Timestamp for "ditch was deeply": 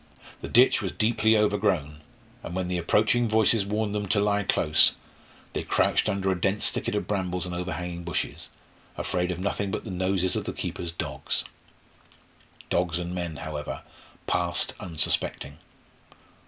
0.47-1.37